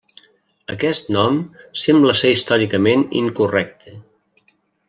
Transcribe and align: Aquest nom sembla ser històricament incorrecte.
Aquest 0.75 1.11
nom 1.15 1.37
sembla 1.83 2.17
ser 2.23 2.33
històricament 2.39 3.07
incorrecte. 3.23 3.99